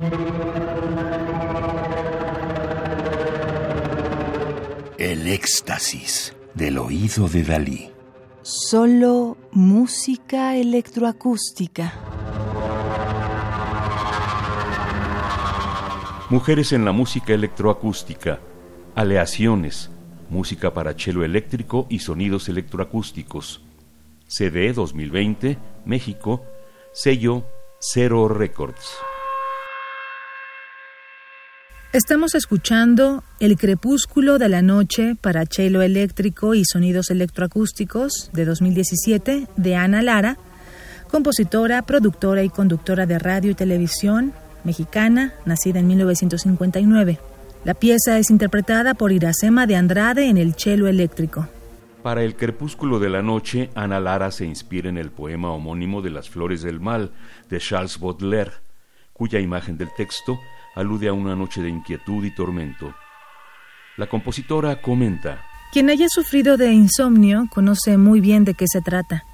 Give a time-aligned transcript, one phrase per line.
[0.00, 0.12] El
[5.26, 7.90] éxtasis del oído de Dalí.
[8.42, 11.94] Solo música electroacústica.
[16.30, 18.38] Mujeres en la música electroacústica.
[18.94, 19.90] Aleaciones.
[20.30, 23.62] Música para cello eléctrico y sonidos electroacústicos.
[24.28, 26.44] CD 2020, México.
[26.92, 27.42] Sello
[27.80, 29.07] Zero Records.
[31.94, 39.46] Estamos escuchando El crepúsculo de la noche para cello eléctrico y sonidos electroacústicos de 2017
[39.56, 40.36] de Ana Lara,
[41.10, 44.34] compositora, productora y conductora de radio y televisión
[44.64, 47.18] mexicana, nacida en 1959.
[47.64, 51.48] La pieza es interpretada por Iracema de Andrade en el cello eléctrico.
[52.02, 56.10] Para el crepúsculo de la noche, Ana Lara se inspira en el poema homónimo de
[56.10, 57.12] Las Flores del Mal
[57.48, 58.52] de Charles Baudelaire,
[59.14, 60.38] cuya imagen del texto
[60.78, 62.94] alude a una noche de inquietud y tormento.
[63.96, 69.24] La compositora comenta, Quien haya sufrido de insomnio conoce muy bien de qué se trata.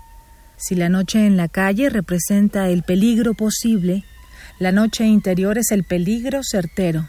[0.57, 4.05] Si la noche en la calle representa el peligro posible,
[4.59, 7.09] la noche interior es el peligro certero.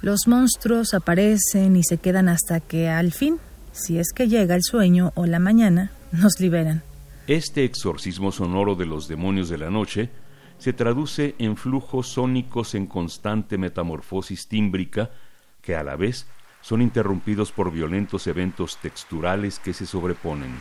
[0.00, 3.36] Los monstruos aparecen y se quedan hasta que al fin,
[3.72, 6.82] si es que llega el sueño o la mañana, nos liberan.
[7.26, 10.08] Este exorcismo sonoro de los demonios de la noche
[10.62, 15.10] se traduce en flujos sónicos en constante metamorfosis tímbrica
[15.60, 16.28] que a la vez
[16.60, 20.52] son interrumpidos por violentos eventos texturales que se sobreponen.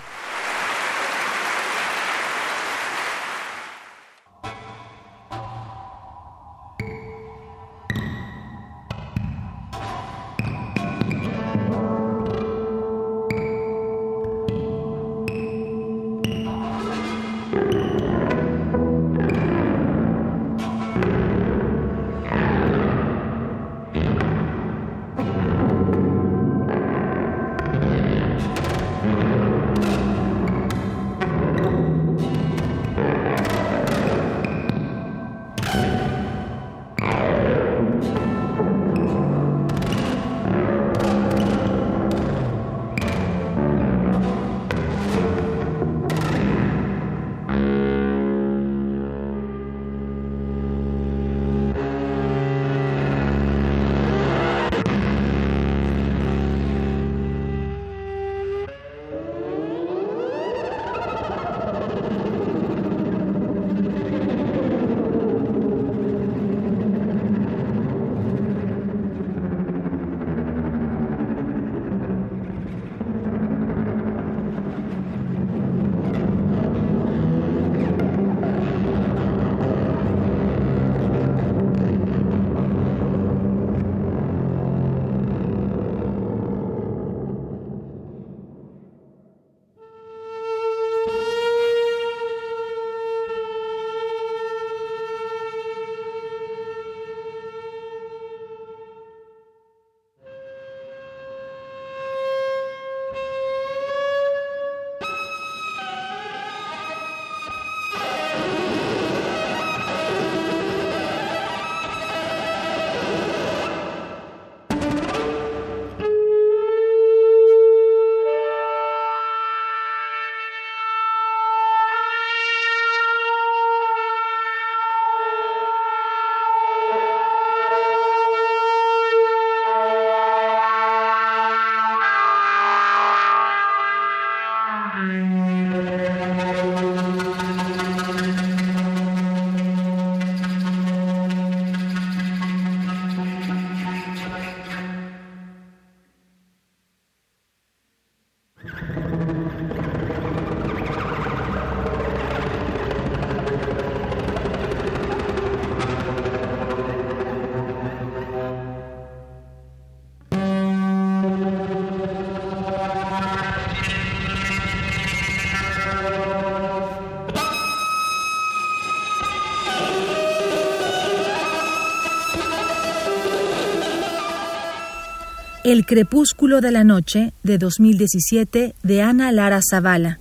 [175.64, 180.20] El crepúsculo de la noche de 2017 de Ana Lara Zavala.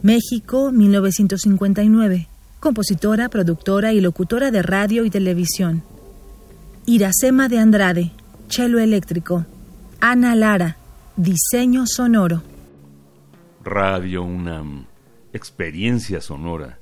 [0.00, 2.28] México, 1959.
[2.60, 5.82] Compositora, productora y locutora de radio y televisión.
[6.86, 8.12] Iracema de Andrade,
[8.48, 9.44] cello eléctrico.
[10.00, 10.76] Ana Lara,
[11.16, 12.44] diseño sonoro.
[13.64, 14.86] Radio UNAM,
[15.32, 16.78] experiencia sonora.